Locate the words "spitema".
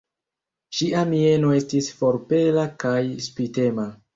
3.31-3.91